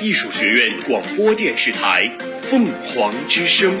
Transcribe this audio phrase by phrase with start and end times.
[0.00, 2.10] 艺术学院广播电视台
[2.48, 3.78] 《凤凰之声》，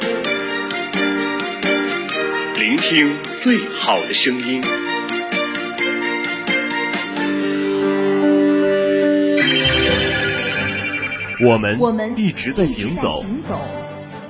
[2.58, 4.62] 聆听最好的声音。
[11.44, 13.24] 我们我们一直在行走，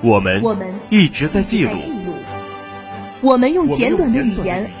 [0.01, 1.77] 我们我们一直在记录，
[3.21, 4.71] 我们用简短的语言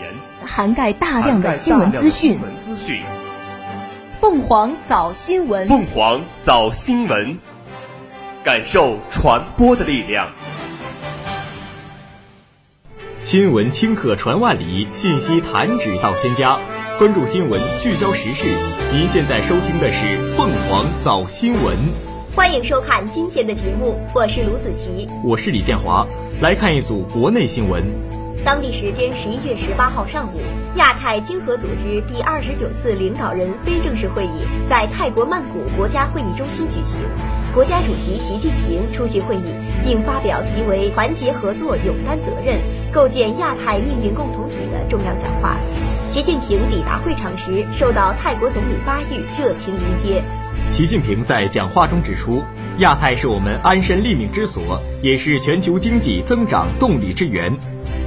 [0.43, 2.39] 涵盖大量的新闻资讯。
[4.23, 7.37] 凤凰早新闻，凤凰早新闻，
[8.41, 10.29] 感受传播的力量。
[13.21, 16.57] 新闻顷刻传万里，信息弹指到千家。
[16.97, 18.45] 关注新闻，聚焦时事。
[18.93, 21.75] 您现在收听的是凤凰早新闻。
[22.33, 26.07] 欢迎收看今天的节目，我是卢子琪，我是李建华。
[26.41, 27.83] 来看一组国内新闻。
[28.45, 30.41] 当地时间十一月十八号上午，
[30.75, 36.99] 亚太经合组织第二十九次领导人非正式会议在泰国曼谷国家会议中心举行。
[37.53, 39.53] 国家主席习近平出席会议，
[39.85, 42.59] 并发表题为“团结合作，勇担责任，
[42.91, 45.55] 构建亚太命运共同体”的重要讲话。
[46.07, 50.21] 习近平抵达会场时，受到泰国总理巴育热情迎接。
[50.69, 52.43] 习近平在讲话中指出，
[52.79, 57.53] 亚太是我们安身立命之所，也是全球经济增长动力之源。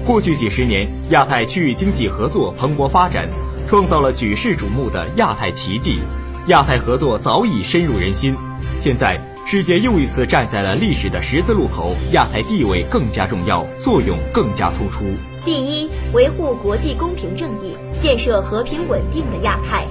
[0.07, 3.29] 过去几十年，亚太区域经济合作蓬勃发展，
[3.69, 5.99] 创造了举世瞩目的亚太奇迹。
[6.47, 8.33] 亚太合作早已深入人心。
[8.81, 15.05] 现在，世界又一次站在了历史的十字路口，亚太地位更加重要，作用更加突出。
[15.45, 19.83] 第一，维护国际公平正义，建设和平稳定的亚太。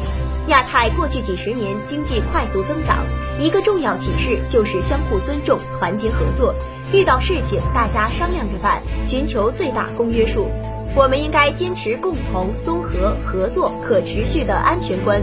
[0.47, 3.05] 亚太过去几十年经济快速增长，
[3.37, 6.55] 一个重要启示就是相互尊重、团结合作。
[6.95, 10.47] 遇到事情，大家商量着办，寻求最大公约数。
[10.95, 15.21] 我们应该坚持共同、综合、合作、可持续的安全观，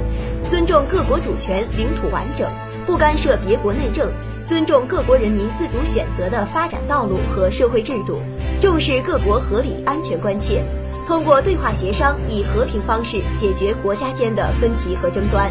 [0.50, 2.46] 尊重各国主权、领土完整，
[2.84, 4.12] 不干涉别国内政，
[4.44, 8.20] 尊重各国人民自主选择的发展道路和社会制度，
[8.60, 10.62] 重视各国合理安全关切。
[11.08, 15.50] 通过对话协商，以和平方式解决国家间的分歧和争端。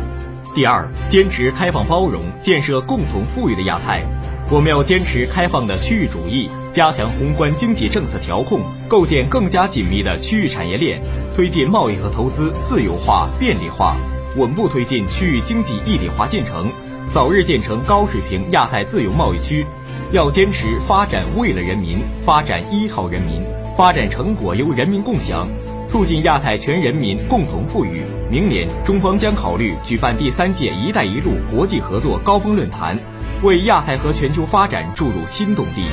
[0.53, 4.03] 第二，坚持开放包容，建设共同富裕的亚太。
[4.49, 10.99] 我们要坚持开放的区域主义，加强宏观经济政策调控，构建更加紧密的区域产业链，
[11.35, 13.95] 推进贸易和投资自由化、便利化，
[14.35, 16.69] 稳步推进区域经济一体化进程，
[17.09, 19.65] 早日建成高水平亚太自由贸易区。
[20.11, 23.41] 要坚持发展为了人民，发展依靠人民。
[23.77, 25.47] 发展成果由人民共享，
[25.87, 28.03] 促进亚太全人民共同富裕。
[28.29, 32.99] 明年，中方将考虑举办第三届“一带一路”国际合作高峰论坛，
[33.43, 35.87] 为亚太和全球发展注入新动力。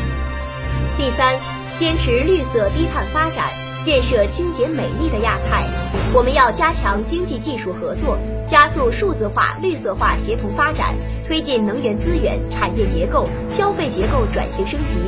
[0.98, 1.34] 第三，
[1.78, 3.47] 坚持绿色低碳发展，
[3.82, 5.64] 建设清洁美丽的亚太。
[6.12, 10.94] 我们要加强经济技术合作，加速数字化、绿色化协同发展，
[11.25, 14.98] 推进能源资源、产业结构、消费结构转型升级，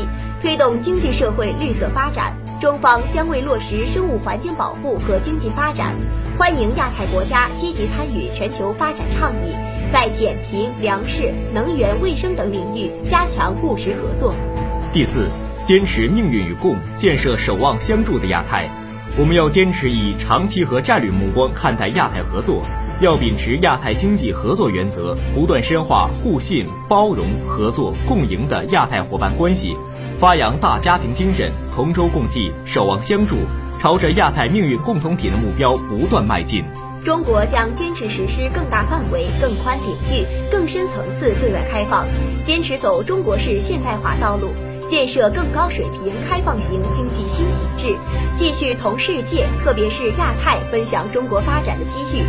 [0.40, 2.34] 推动经济社会绿色发展。
[2.58, 5.94] 中方将为落实生物环境保护和经济发展，
[6.38, 9.52] 欢迎亚太国家积极参与全球发展倡议，
[9.92, 14.32] 在减贫、粮食、能源、卫生等领域加强务实合作。
[14.92, 15.26] 第四，
[15.66, 18.68] 坚持命运与共，建设守望相助的亚太。
[19.18, 22.62] 我们要坚持以长期和战略目光看待亚太合作，
[23.00, 29.76] 要秉持亚太经济合作原则，不断深化互信、包容、合作、共赢的亚太伙伴关系。
[30.20, 33.38] 发扬大家庭精神，同舟共济，守望相助，
[33.80, 36.62] 朝着亚太命运共同体的目标不断迈进。
[37.05, 42.06] 中国将坚持实施更大范围、更宽领域、更深层次对外开放，
[42.44, 44.49] 坚持走中国式现代化道路，
[44.88, 47.97] 建设更高水平开放型经济新体制，
[48.37, 52.22] 继续同世界，特别是亚太分享中国发展的机遇。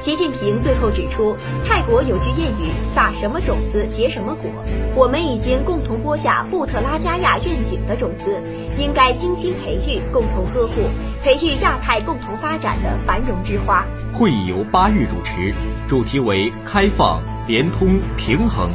[0.00, 1.36] 习近平最后指出，
[1.66, 4.50] 泰国有句谚语：“撒什么种子结什么果。”
[4.96, 8.38] 我们已经共同播下布特拉加亚愿景的种子，
[8.78, 10.82] 应该精心培育、共同呵护，
[11.22, 13.86] 培育亚太共同发展的繁荣之花。
[14.12, 15.54] 会议由巴育主持，
[15.88, 18.68] 主题为开放、联通、平衡。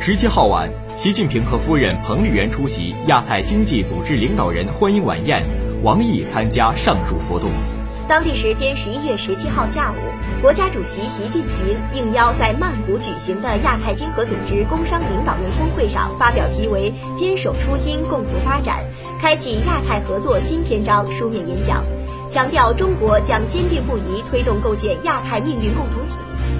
[0.00, 5.42] 十七号晚，习近平和夫人彭丽媛出席亚太经济组织领导人欢迎晚宴，
[5.82, 7.50] 王毅参加上述活动。
[8.06, 9.96] 当地时间十一月十七号下午，
[10.42, 11.56] 国家主席习近平
[11.94, 18.84] 应邀在曼谷举行的亚太经合组织工商领导人峰会上发表题为“坚守初心，共促发展，
[19.22, 21.82] 开启亚太合作新篇章”书面演讲，
[22.30, 26.16] 强调中国将坚定不移推动构建亚太命运共同体，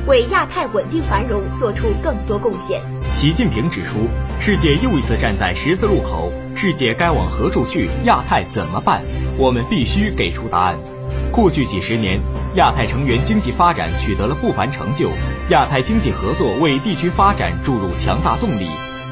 [0.06, 2.80] 为亚太稳定繁荣做出更多贡献。
[3.12, 4.08] 习近平指出，
[4.40, 7.90] 世界又一次站在十字路口，世界该往何处去？
[8.04, 9.02] 亚太怎么办？
[9.36, 10.74] 我们必须给出答案。
[11.34, 12.20] 过去几十年，
[12.54, 15.10] 亚太成员经济发展取得了不凡成就，
[15.50, 18.68] 亚太经济合作为地区发展注入强大动力，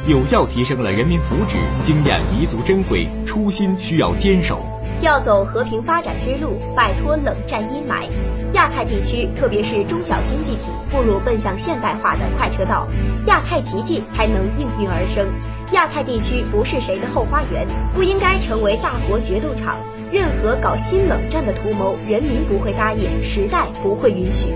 [0.06, 4.62] 有效提升了人民福祉，经验弥足珍贵，初心需要坚守。
[5.00, 8.04] 要走和平发展之路，摆脱冷战阴霾，
[8.52, 12.86] 亚太地区特别是中小经济体步入奔向现代化的快车道，
[13.26, 15.26] 亚太奇迹才能应运而生。
[15.72, 17.66] 亚太地区不是谁的后花园，
[17.96, 19.76] 不应该成为大国决斗场。
[20.12, 24.48] 任何搞新冷战的图谋，人民不会答应，时代不会允许。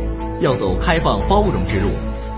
[0.42, 1.88] 要走开放包容之路。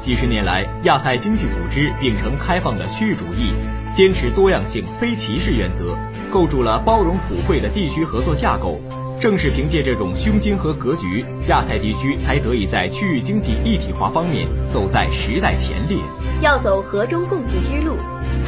[0.00, 3.52] 几十年来，亚太经济组织秉承开放的区域主义，
[3.96, 5.96] 坚持多样性、非歧视原则。
[6.30, 8.80] 构筑了包容普惠的地区合作架构。
[9.20, 15.98] 正是凭借这种胸襟和格局，亚太地区才得以在区域经济一体化方面走在时代前列。
[16.40, 17.96] 要走和中共济之路，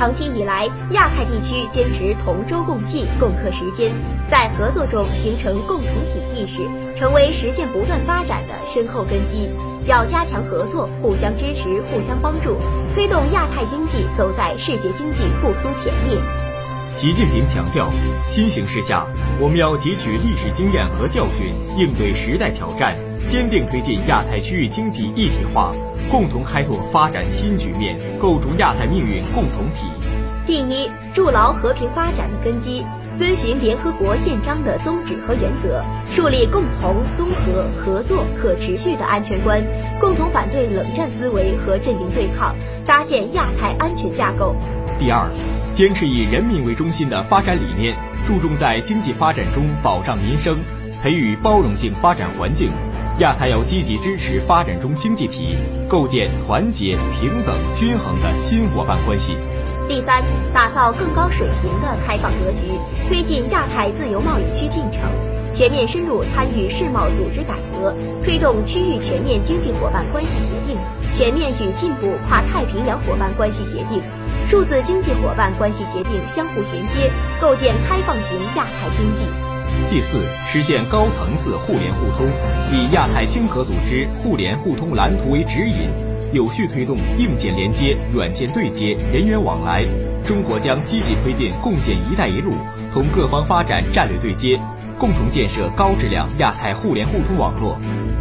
[0.01, 3.93] 长期以来，亚太地区坚持同舟共济、共克时艰，
[4.27, 6.67] 在合作中形成共同体意识，
[6.99, 9.51] 成为实现不断发展的深厚根基。
[9.85, 12.57] 要加强合作，互相支持、互相帮助，
[12.95, 16.19] 推动亚太经济走在世界经济复苏前列。
[16.91, 17.91] 习近平强调，
[18.27, 19.05] 新形势下，
[19.39, 22.97] 我们要汲取历史经验和教训，应对时代挑战，
[23.31, 25.71] 坚定推进亚太区域经济一体化，
[26.11, 29.87] 共同开拓发展新局面，构筑亚太命运共同体。
[30.49, 32.85] 第一，筑牢和平发展的根基，
[33.17, 35.81] 遵循联合国宪章的宗旨和原则，
[36.11, 39.63] 树立共同、综合、合作、可持续的安全观，
[40.01, 44.57] 共同反对冷战思维和阵营对抗，搭建亚太安全架构。
[44.99, 45.25] 第二。
[45.77, 47.95] 坚持以人民为中心的发展理念，
[48.27, 50.59] 注重在经济发展中保障民生，
[51.01, 52.69] 培育包容性发展环境。
[53.21, 55.55] 亚太要积极支持发展中经济体，
[55.87, 59.37] 构建团结、平等、均衡的新伙伴关系。
[59.87, 60.25] 第三，
[60.55, 62.73] 打造更高水平的开放格局，
[63.09, 65.03] 推进亚太自由贸易区进程，
[65.53, 67.95] 全面深入参与世贸组织改革，
[68.25, 70.75] 推动区域全面经济伙伴关系协定，
[71.15, 74.01] 全面与进步跨太平洋伙伴关系协定。
[74.49, 79.25] 数字经济伙伴关系协定相互衔接，构建开放型亚太经济。
[79.89, 82.27] 第四，实现高层次互联互通，
[82.73, 85.89] 以亚太经合组织互联互通蓝图为指引，
[86.33, 89.85] 有序推动硬件连接、软件对接、人员往来。
[90.25, 92.53] 中国将积极推进共建“一带一路”，
[92.93, 94.59] 同各方发展战略对接，
[94.99, 97.77] 共同建设高质量亚太互联互通网络。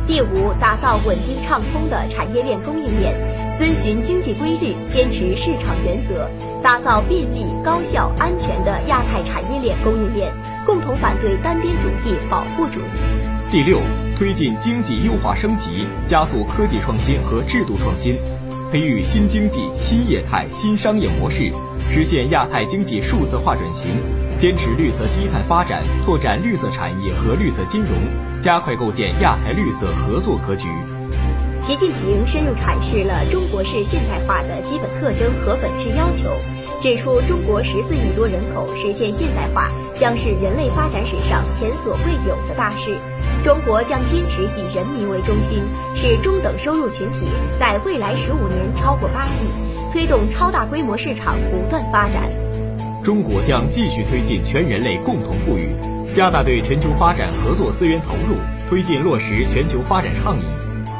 [0.09, 3.13] 第五，打造稳定畅通的产业链供应链。
[3.59, 6.27] 遵循经济规律，坚持市场原则，
[6.63, 10.33] 打造便利、高效、安全的亚太产业链供应链，
[10.65, 13.51] 共同反对单边主义、保护主义。
[13.51, 13.77] 第六，
[14.17, 18.17] 推进经济优化升级，加速科技创新和制度创新，
[18.71, 21.51] 培育新经济、新业态、新商业模式，
[21.93, 23.91] 实现亚太经济数字化转型，
[24.39, 27.91] 坚持绿色低碳发展，拓展绿色产业和绿色金融，
[28.41, 30.67] 加快构建亚太绿色合作格局。
[31.59, 36.29] 习近平深入阐释了中国式现代化的基本特征和本质要求，
[36.81, 39.67] 指出中国十四亿多人口实现现代化
[39.99, 42.97] 将是人类发展史上前所未有的大事。
[43.43, 45.63] 中国将坚持以人民为中心，
[45.95, 47.27] 使中等收入群体
[47.59, 52.29] 在未来十五年超过八亿，推动超大规模市场不断发展。
[53.03, 55.69] 中国将继续推进全人类共同富裕，
[56.13, 60.43] 加大对全球发展合作资源投入，推进落实全球发展倡议。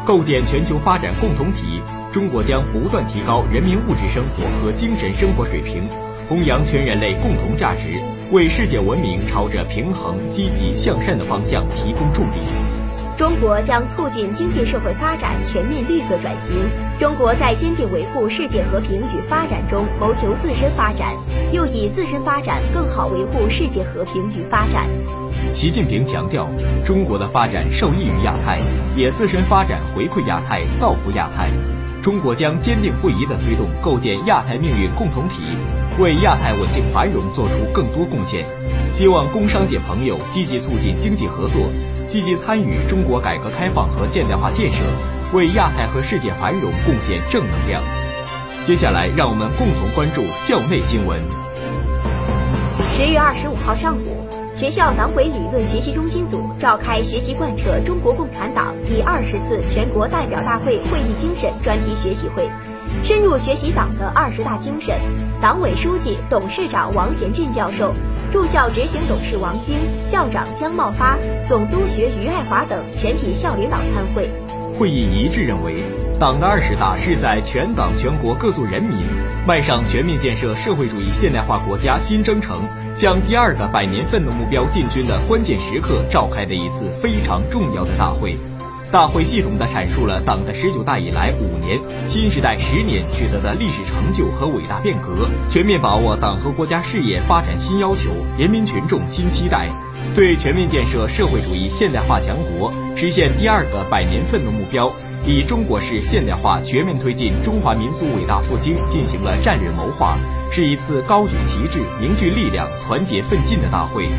[0.05, 5.87] 构建全球发展共同体，中国将不断提高人民物质生活和精神生活水平，
[6.27, 7.91] 弘扬全人类共同价值，
[8.31, 12.78] 为世界文明朝着平衡、积极向善的方向提供助力。
[13.19, 16.55] 中国将促进经济社会发展全面绿色转型。
[16.97, 21.13] 中国在坚定维护世界和平与发展中谋求自身发展，
[21.51, 24.88] 又以自身发展更好维护世界和平与发展。
[25.53, 26.47] 习近平强调，
[26.85, 28.57] 中国的发展受益于亚太，
[28.95, 31.49] 也自身发展回馈亚太，造福亚太。
[32.01, 35.41] 中国将坚定不移地推动构建亚太命运共同体，
[35.99, 38.45] 为亚太稳定繁荣做出更多贡献。
[38.93, 41.69] 希望工商界朋友积极促进经济合作，
[42.09, 44.81] 积极参与中国改革开放和现代化建设，
[45.31, 47.83] 为亚太和世界繁荣贡献正能量。
[48.65, 51.21] 接下来，让我们共同关注校内新闻。
[52.97, 54.25] 十月二十五号上午。
[54.55, 62.45] 学校党委理论学习中心组召开学习贯彻中国共产党第二十次全国代表大会会议精神专题学习会，
[63.01, 64.93] 深入学习党的二十大精神。
[65.39, 67.93] 党委书记、董事长王贤俊教授、
[68.31, 71.17] 驻校执行董事王晶、校长姜茂发、
[71.48, 74.29] 总督学于爱华等全体校领导参会。
[74.77, 75.83] 会议一致认为，
[76.19, 79.00] 党的二十大是在全党全国各族人民
[79.48, 82.55] 迈上全面建设社会主义现代化国家新征程。
[82.95, 88.38] 向第二个百年奋斗目标进军的关键时刻召开的一次非常重要的大会，
[88.91, 99.69] 大会系统地阐述了党的十九大以来五年、新时代十年取得的历史成就和伟大变革，全面把握党和国家事业发展新要求、人民群众新期待，
[100.15, 104.91] 对全面建设社会主义现代化强国、实现第二个百年奋斗目标，
[105.24, 110.17] 以中国式现代化全面推进中华民族伟大复兴进行了战略谋划，
[110.51, 114.10] 是一次高举旗帜、凝聚力量、团结奋进的大会。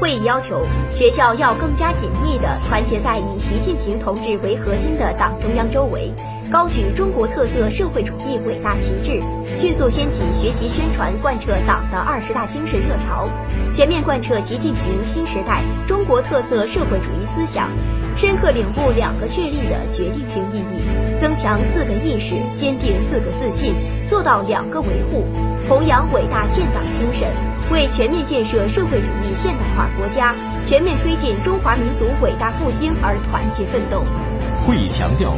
[0.00, 6.10] 会议要求，学校要更加紧密地团结在以习近平同志为核心的党中央周围，
[6.50, 9.20] 高举中国特色社会主义伟大旗帜，
[9.58, 13.28] 迅速掀起学习宣传贯彻党的二十大精神热潮，
[13.74, 17.68] 全面贯彻习近平新时代中国特色社会主义思想，
[18.20, 23.72] 深刻领悟“两个确立”的决定性意义，增强“四个意识”，坚定“四个自信”，
[24.06, 25.24] 做到“两个维护”，
[25.66, 27.26] 弘扬伟大建党精神。
[27.72, 30.34] 为全面建设社会主义现代化国家、
[30.66, 34.04] 全面推进中华民族伟大复兴而团结奋斗。
[34.66, 35.32] 会议强调，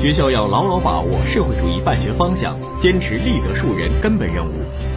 [0.00, 4.52] 学校要牢牢把握社会主义办学方向，坚持立德树人根本任务，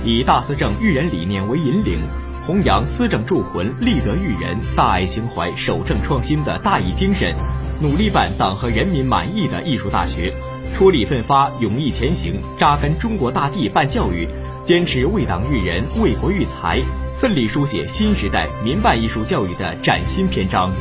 [0.06, 2.02] 以大思政育人理念为引领，
[2.52, 7.34] 弘扬思政铸魂、立德育人、大爱情怀、守正创新的大义精神，
[7.82, 10.34] 努力办党和人民满意的艺术大学，
[10.74, 14.28] 出力奋发、勇毅前行，扎根中国大地办教育。
[14.66, 16.82] 坚持为党育人、为国育才，
[17.16, 20.74] 奋力书写新时代民办艺术教育的崭新篇章。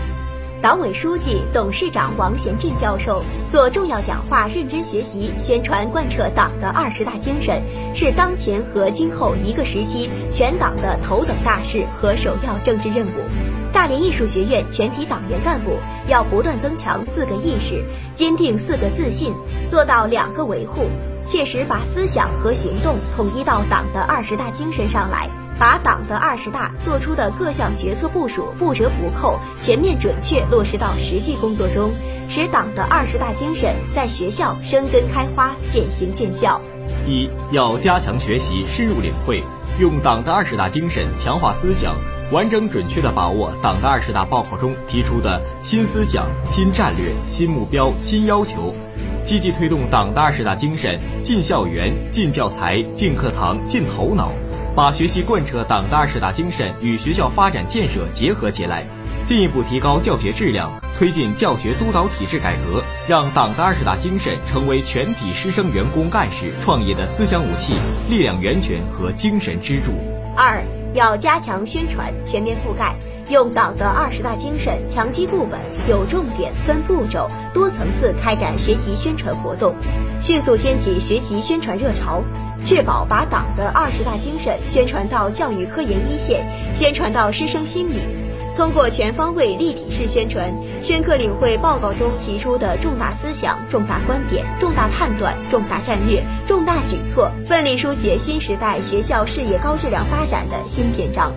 [0.62, 7.62] 党委书记、董事长王贤俊教授做重要讲话，认真学习，宣传贯彻党的二十大精神，
[7.95, 13.11] 是当前和今后一个时期全党的头等大事和首要政治任务。
[13.73, 19.33] 大连艺术学院全体党员干部要不断增强四个意识，坚定四个自信，
[19.71, 20.90] 做到两个维护。
[21.25, 31.93] 切实把思想和行动统一到党的二十大精神上来，把党的二十大做出的各项决策部署不折不扣、全面准确落实到实际工作中，
[32.31, 36.59] 使党的二十大精神在学校生根开花、渐行渐效。
[37.07, 39.43] 一要加强学习，深入领会，
[39.79, 41.95] 用党的二十大精神强化思想，
[42.33, 48.73] 完整准确地把握党的二十大报告中提出的新思想、新战略、新目标、新要求。
[49.26, 54.33] 积极推动党的二十大精神进校园、进教材、进课堂、进头脑，
[54.74, 58.84] 把学习贯彻党的二十大精神与学校发展建设结合起来，
[59.26, 67.74] 进一步提高教学质量，推进教学督导体制改革，让党的二十大精神成为全体师生员工干事创业的思想武器、
[68.08, 69.92] 力量源泉和精神支柱。
[70.36, 70.62] 二
[70.94, 72.94] 要加强宣传，全面覆盖。
[73.30, 79.72] 用党的二十大精神强基固本，有重点、分步骤、多层次开展学习宣传活动，
[80.20, 82.22] 迅速掀起学习宣传热潮，
[82.64, 86.44] 确保把党的二十大精神宣传到教育科研一线，
[86.76, 88.00] 宣传到师生心里。
[88.56, 101.32] 通过全方位立体式宣传，深刻领会报告中提出的重大思想、重大观点、重大判断、重大战略、重大举措，奋力书写新时代学校事业高质量发展的新篇章。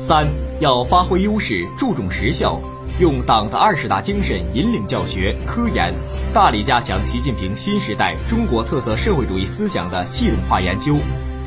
[0.00, 0.26] 三
[0.60, 2.58] 要发挥优势，注重实效，
[2.98, 5.92] 用党的二十大精神引领教学、科研，
[6.32, 10.96] 大力加强习近平新时代中国特色社会主义思想的系统化研究，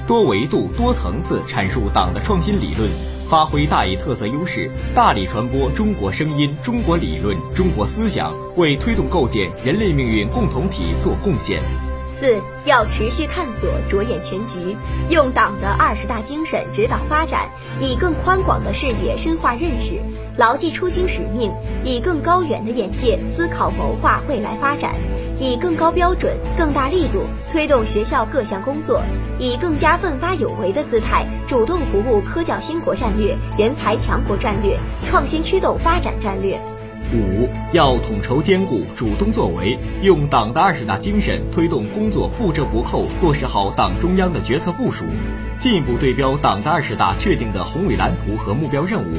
[0.08, 2.88] 多维度、多层次阐述党的创新理论，
[3.28, 11.60] 发挥大一特色优势，大力传播中国声音、中国理论、中国思想，为推动构建人类命运共同体做贡献。
[12.24, 14.78] 四要持续探索，着眼全局，
[15.10, 17.50] 用党的二十大精神指导发展，
[17.82, 20.00] 以更宽广的视野深化认识，
[20.38, 21.52] 牢记初心使命，
[21.84, 24.94] 以更高远的眼界思考谋划未来发展，
[25.38, 29.02] 以更高标准、更大力度推动学校各项工作，
[29.38, 36.58] 以更加奋发有为的姿态主动服务科教兴国战略、人才强国战略、创新驱动发展战略。
[37.14, 45.06] 五要统筹兼顾，主动作为，用党的二十大精神推动工作不折不扣落实好党中央的决策部署，
[45.60, 49.14] 进一步对标党的二十大确定的宏伟蓝图和目标任务，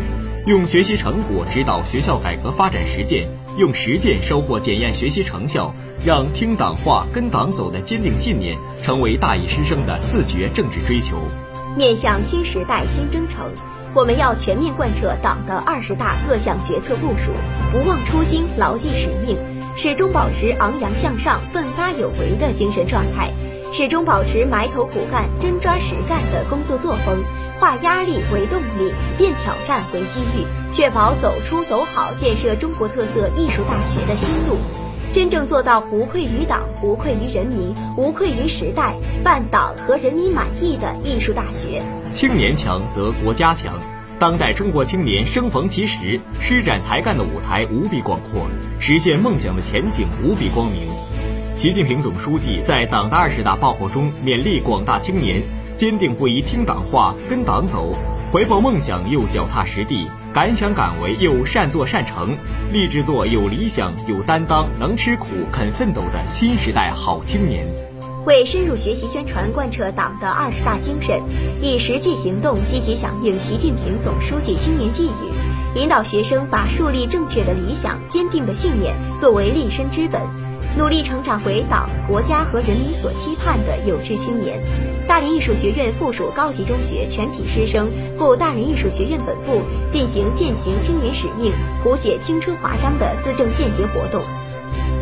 [0.47, 5.75] 用学习成果指导学校改革发展实践，用实践收获检验学习成效，
[6.05, 11.17] 让听党话、跟党走的坚定信念成为大一师生的自觉政治追求。
[11.77, 13.51] 面向新时代新征程。
[13.95, 17.31] 我们要全面贯彻党的二十大各项决策部署，
[17.71, 19.39] 不忘初心，牢记使命，
[19.77, 23.33] 始终保持昂扬向上、奋发有为的精神状态，
[23.73, 27.23] 始终保持埋头苦干、真抓实干的工作作风，
[27.61, 34.59] 化压力为动力，变挑战为机遇，确保走出走好建设中国特色艺术大学的新路，
[35.15, 41.81] 真正做到无愧于党、无愧于人民、无愧于时代，办党和人民满意的艺术大学。
[42.13, 43.79] 青年强则国家强，
[44.19, 48.49] 当代中国青年生逢其时，施展才干的舞台无比广阔，
[48.81, 50.81] 实现梦想的前景无比光明。
[51.55, 55.41] 习近平总书记在党的二十大报告中勉励广大青年
[55.77, 57.93] 坚定不移听党话、跟党走，
[58.33, 62.37] 怀抱梦想又脚踏实地，敢想敢为又善作善成，
[62.73, 67.65] 立志做有理想、有担当、能吃苦、肯奋斗的新时代好青年。
[68.27, 71.21] 为深入学习宣传贯彻党的二十大精神，
[71.63, 80.21] 以实际行动积极响应习近平总书记青年寄语，引导学生把树立正确的理想、坚定的信念作为立身之本，
[80.77, 84.61] 努力成长为党、国家和人民所期盼的有志青年。
[85.07, 87.89] 大连艺术学院附属高级中学全体师生
[88.19, 91.53] 赴大连艺术学院本部进行践行青年使命、
[91.83, 94.21] 谱写青春华章的思政践行活动。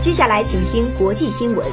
[0.02, 1.66] 接下来，请听国际新闻。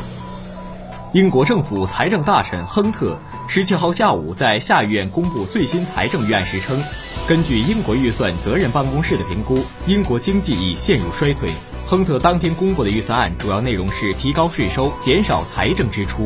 [1.11, 3.17] 英国政府财政大臣亨特
[3.49, 6.81] 十七号下午在下议院公布最新财政预案时称，
[7.27, 11.49] 根据英国预算责任办公室的评估，英国经济已陷入衰退。
[11.89, 16.23] 亨特当天公布的预算案主要内容是提高税收、减少财政支出。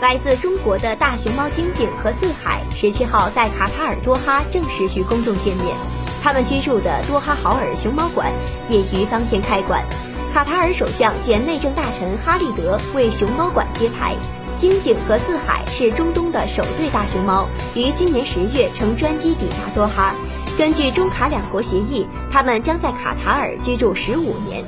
[0.00, 5.76] 来自中国的大熊猫晶晶和四海十七号在卡塔尔多哈正式与公众见面，
[6.22, 8.32] 他们居住的多哈豪尔熊猫馆
[8.70, 9.84] 也于当天开馆。
[10.32, 14.16] 卡塔尔首相兼内政大臣哈利德为熊猫馆揭牌。
[14.56, 20.14] 晶晶和四海是中东的首对大熊猫，于今年十月乘专机抵达多哈。
[20.56, 24.64] 根据中卡两国协议，他们将在卡塔尔居住十五年。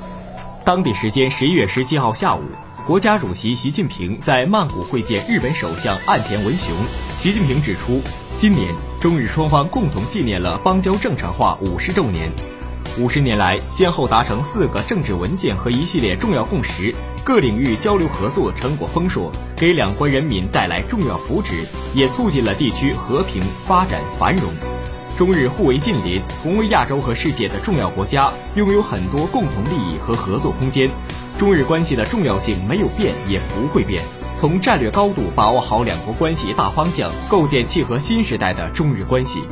[0.68, 2.42] 当地时间十一月十七号下午，
[2.86, 6.76] 国家主席习近平在曼谷会见日本首相岸田文雄。
[7.16, 8.02] 习近平指出，
[8.36, 12.30] 今年中日双方共同纪念了邦交正常化五十周年。
[12.98, 16.94] 五十年来，先后达成四个政治文件和一系列重要共识，
[17.24, 24.52] 各领域交流合作成果丰硕，给两国人民带来重要福祉，也促进了地区和平发展繁荣。
[25.18, 30.88] 中日互为近邻，同为亚洲和世界的重要国家，拥有很多共同利益和合作空间。
[31.36, 34.00] 中日关系的重要性没有变，也不会变。
[34.36, 39.42] 从战略高度把握好两国关系大方向，构建契合新时代的中日关系。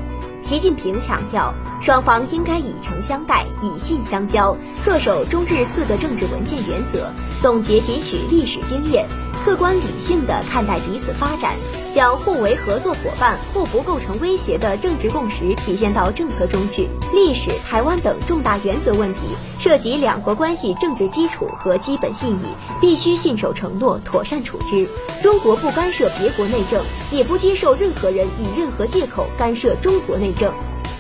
[0.40, 1.52] 习近平强调，
[1.82, 7.10] 双方应该以诚相待，以信相交，恪守中日四个政治文件原则，
[7.42, 9.04] 总结汲取历史经验，
[9.46, 11.54] 客观理性地看待彼此发展。
[11.94, 16.88] 将互为合作伙伴、互不构成威胁的政治共识体现到政策中去。
[17.14, 19.20] 历史、台湾等重大原则问题，
[19.58, 24.86] 涉及两国关系政治基础和基本信义，必须信守承诺，妥善处置。
[25.22, 30.52] 中国不干涉别国内政，也不接受任何人以任何借口干涉中国内政。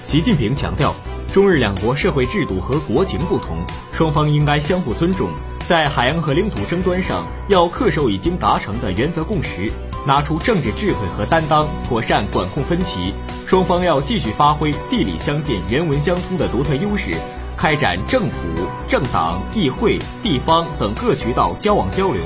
[0.02, 0.94] 习近平强调，
[1.30, 3.58] 中日两国社会制度和国情不同，
[3.92, 5.28] 双方应该相互尊重，
[5.66, 9.72] 在海洋和领土争端上要恪守已经达成的原则共识。
[10.06, 13.12] 拿出政治智慧和担当，妥善管控分歧。
[13.44, 17.10] 双方要继续发挥地理相近、人文相通的独特优势，
[17.56, 18.44] 开展政府、
[18.88, 22.22] 政党、议会、地方等各渠道交往交流。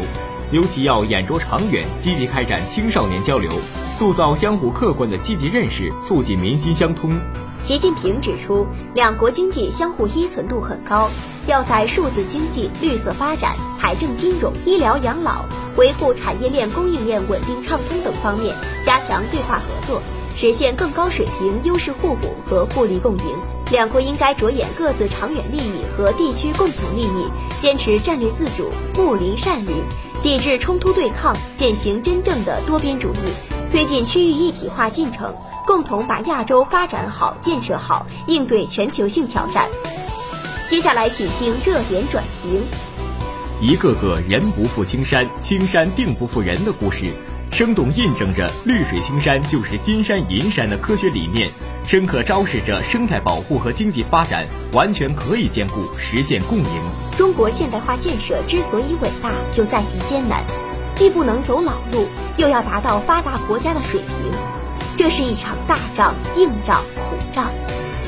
[0.52, 3.48] 尤其要眼着长远，积极开展青少年交流，
[3.96, 7.16] 塑造相互客观的积极认识，促进民心相通。
[7.60, 11.08] 习近平指出，两国经济相互依存度很高，
[11.46, 15.44] 要在数字经济、绿色发展、财政金融、医疗养老。
[15.76, 18.52] 维护产业链供应链稳定畅通等方面
[18.84, 20.02] 加强对话合作，
[20.34, 23.24] 实现更高水平优势互补和互利共赢。
[23.70, 27.28] 两国应该着眼各自长远利益和地区共同利益，
[27.60, 29.76] 坚持战略自主、睦邻善邻，
[30.22, 33.16] 抵制冲突对抗，践行真正的多边主义，
[33.70, 35.35] 推进区域一体化进程，
[35.66, 39.66] 共同把亚洲发展好、建设好，应对全球性挑战。
[40.68, 42.61] 接下来，请听热点转评。
[43.62, 47.06] 一个个人不负青山，青山定不负人的故事，
[47.52, 51.50] 生动印证着“绿水青山就是金山银山”的科学理念，
[51.86, 56.64] 深刻昭示着生态保护和经济发展完全可以兼顾，实现共赢。
[57.18, 60.42] 中国现代化建设之所以伟大，就在于艰难，
[60.94, 62.06] 既不能走老路，
[62.38, 64.32] 又要达到发达国家的水平，
[64.96, 67.46] 这是一场大仗、硬仗、苦仗。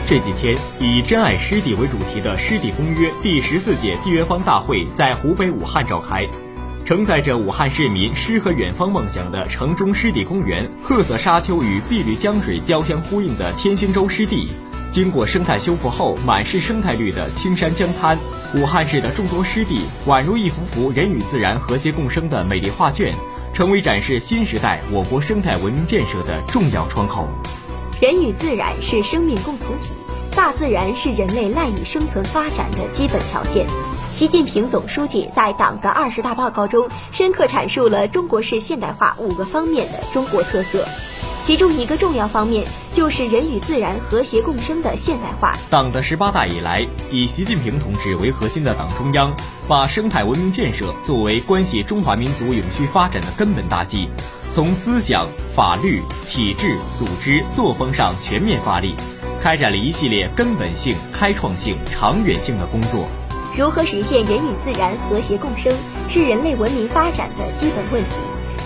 [0.06, 6.26] 这几天，以“珍爱湿地”为主题的湿地公约第十四届缔约方大会在湖北武汉召开。
[6.84, 14.48] 承载着武汉市民诗和远方梦想的城中湿地公园，褐色沙丘与碧绿江水交相呼应的天兴洲湿地，
[14.90, 18.18] 经过生态修复后满是生态绿的青山江滩，
[18.56, 23.14] 武汉市的众多湿地宛如一幅幅人与自然和谐共生的美丽画卷，
[23.54, 27.28] 成为展示新时代我国生态文明建设的重要窗口。
[28.00, 29.92] 人与自然是生命共同体。
[30.34, 33.66] 大自然是人类赖以生存发展的基本条件。
[34.14, 40.86] 习近平总书记在党的二十大报告中，深刻阐述了中国式现代化五个方面的中国特色。
[41.40, 45.56] 其中一个重要方面就是人与自然和谐共生的现代化。
[45.70, 49.34] 党的十八大以来，以习近平同志为核心的党中央，
[49.66, 54.08] 把生态文明建设作为关系中华民族永续发展的根本大计，
[54.52, 58.94] 从思想、法律、体制、组织、作风上全面发力，
[59.40, 63.06] 开展了一系列根本性、开创性、长远性的工作。
[63.54, 65.70] 如何实现人与自然和谐共生，
[66.08, 68.16] 是人类文明发展的基本问题。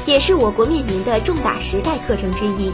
[0.06, 2.70] 也是我国面临的重大时代课程之一。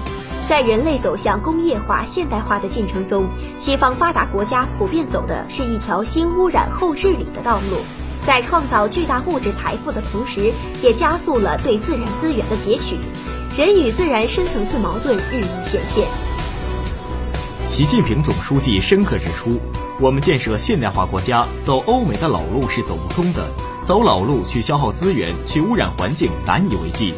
[0.47, 7.79] 在人类走向工业化、现代化的进程中，西方发达国家普遍走的是一条新污染后治理的道路，
[8.27, 12.97] 在创造巨大物质财富的同时，也加速了对自然资源的截取，
[13.57, 16.07] 人与自然深层次矛盾日益显现。
[17.67, 19.59] 习近平总书记深刻指出，
[20.01, 23.47] 我们建设现代化国家，走欧美的老路是走不通的。
[23.83, 27.15] 走老路去消耗资源、去污染环境，难以为继。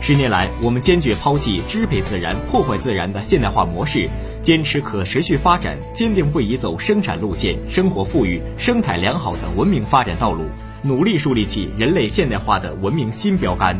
[0.00, 4.08] 十年来，我们坚决抛弃支配自然、破坏自然的现代化模式，
[4.42, 10.44] 坚持可持续发展，坚定不移走生产路线、生活富裕、生态良好的文明发展道路，
[10.82, 13.78] 努力树立起人类现代化的文明新标杆。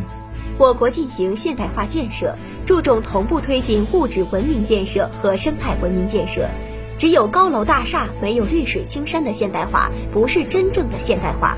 [0.57, 6.49] 我国进行现代化建设，注重同步推进物质文明建设和生态文明建设。
[6.97, 11.55] 只有高楼大厦，没有绿水青山的现代化，不是真正的现代化。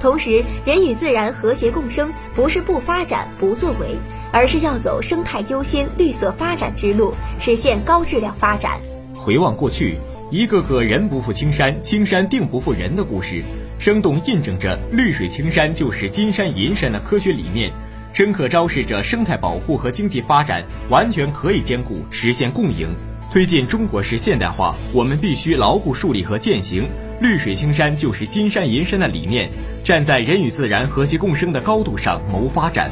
[0.00, 3.96] 同时，人与自然和谐共生不是不发展、不作为，
[4.30, 8.80] 而是要走生态优先、绿色发展之路，实现高质量发展。
[9.12, 9.98] 回望过去，
[10.30, 13.42] 一个个人不负青山，青山定不负人的故事，
[13.80, 17.72] 生动印证着“绿水青山就是金山银山”的科学理念，
[18.12, 22.94] 深刻昭示着生态保护和经济发展完全可以兼顾，实现共赢。
[23.36, 26.88] 推进中国式现代化，我们必须牢固树立和践行
[27.20, 29.50] “绿水青山就是金山银山”的理念，
[29.84, 32.90] 站在人与自然和谐共生的高度上谋发展。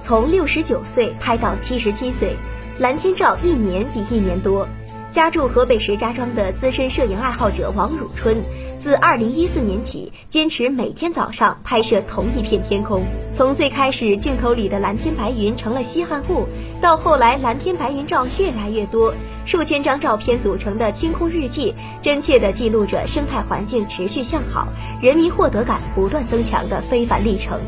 [0.00, 2.36] 从六十九岁拍到七十七岁，
[2.78, 4.68] 蓝天照一年比一年多。
[5.10, 8.36] 家住河北石家庄的资深摄影爱好者王汝春。
[8.78, 13.04] 自二零一四年起，坚持每天早上拍摄同一片天空。
[13.34, 16.46] 从最开始镜头里的蓝天白云成了稀罕物，
[16.80, 19.12] 到后来蓝天白云照越来越多，
[19.50, 24.68] 数千张照片组成的天空日记，真切地记录着生态环境持续向好、
[25.02, 27.60] 人民获得感不断增强的非凡历程。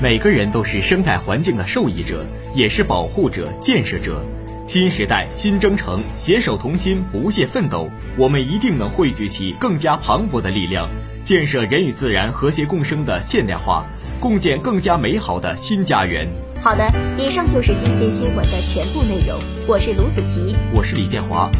[0.00, 4.22] 每个人都是生态环境的受益者，也是保护者、建设者。
[4.68, 10.88] 新时代新征程，携手同心，不懈奋斗，我们一定能汇聚起更加磅礴的力量，
[11.24, 13.84] 建设人与自然和谐共生的现代化，
[14.20, 16.28] 共建更加美好的新家园。
[16.62, 16.84] 好的，
[17.16, 19.40] 以上就是今天新闻的全部内容。
[19.66, 21.50] 我是卢子琪，我是李建华。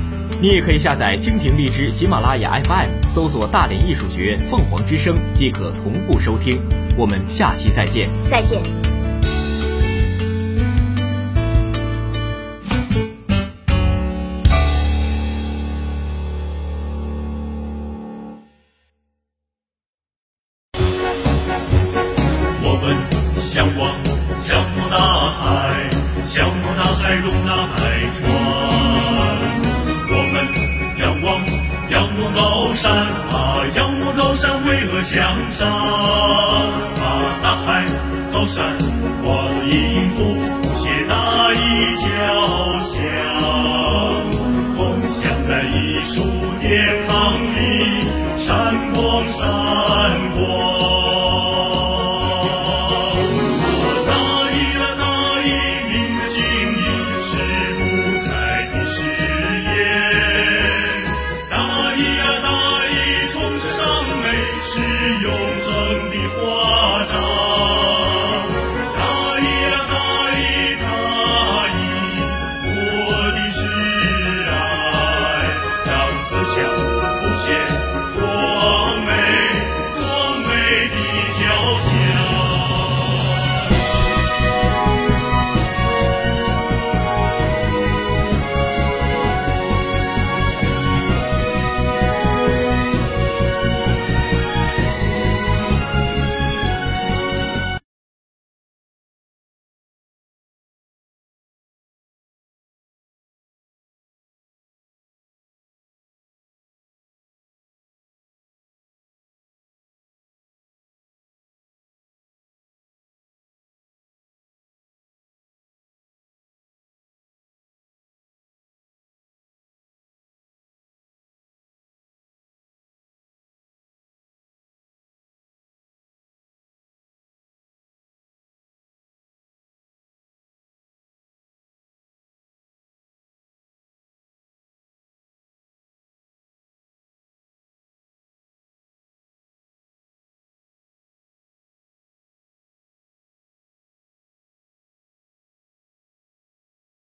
[0.42, 6.60] 你也可以下载蜻蜓荔枝、喜马拉雅 FM，搜索大连艺术学院凤凰之声，即可同步收听。
[6.98, 8.10] 我们下期再见。
[8.30, 8.89] 再见。